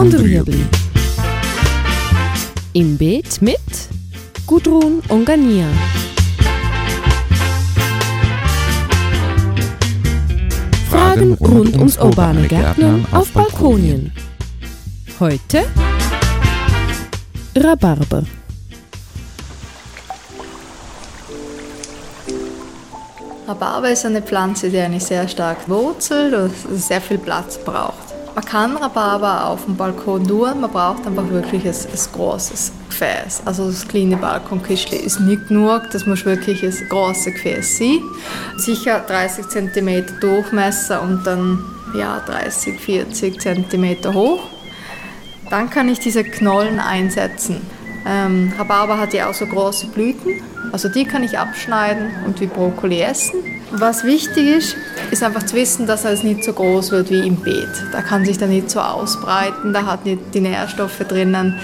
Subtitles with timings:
[0.00, 0.64] und Rüebli.
[2.72, 3.60] Im Beet mit
[4.46, 5.66] Gudrun Ongania.
[10.88, 14.10] Fragen rund ums urbane Gärtnern auf Balkonien.
[15.20, 15.66] Heute
[17.54, 18.24] Rhabarber.
[23.46, 28.09] Rhabarber ist eine Pflanze, die eigentlich sehr stark wurzelt und sehr viel Platz braucht.
[28.40, 33.42] Man kann Rhabarber auf dem Balkon tun, man braucht einfach wirklich ein, ein großes Gefäß.
[33.44, 38.00] Also das kleine Balkonkistchen ist nicht genug, das muss wirklich ein großes Gefäß sein.
[38.56, 41.62] Sicher 30 cm Durchmesser und dann
[41.94, 44.40] ja, 30, 40 cm hoch.
[45.50, 47.60] Dann kann ich diese Knollen einsetzen.
[48.06, 52.46] Ähm, Rhabarber hat ja auch so große Blüten, also die kann ich abschneiden und wie
[52.46, 53.59] Brokkoli essen.
[53.72, 54.76] Was wichtig ist,
[55.12, 57.68] ist einfach zu wissen, dass er nicht so groß wird wie im Beet.
[57.92, 61.54] Da kann sich dann nicht so ausbreiten, da hat nicht die Nährstoffe drinnen.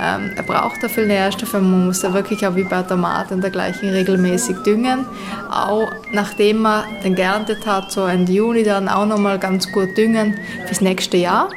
[0.00, 3.88] Ähm, er braucht da viel Nährstoffe, man muss da wirklich auch wie bei Tomaten dergleichen
[3.88, 5.06] regelmäßig düngen.
[5.50, 10.38] Auch nachdem man den geerntet hat, so Ende Juni dann auch nochmal ganz gut düngen
[10.66, 11.48] fürs nächste Jahr.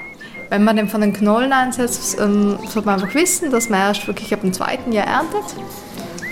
[0.50, 4.08] Wenn man den von den Knollen einsetzt, ähm, sollte man einfach wissen, dass man erst
[4.08, 5.56] wirklich ab dem zweiten Jahr erntet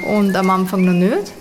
[0.08, 1.32] und am Anfang noch nicht.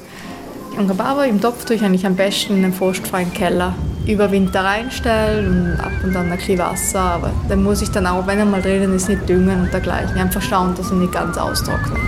[0.76, 3.74] Und Rhabarber im Topf tue ich eigentlich am besten in einen frostfreien Keller
[4.06, 7.00] über Winter reinstellen und ab und an ein bisschen Wasser.
[7.00, 10.18] Aber dann muss ich dann auch, wenn er mal drinnen ist, nicht düngen und dergleichen.
[10.18, 11.98] Einfach schauen, dass er nicht ganz austrocknet.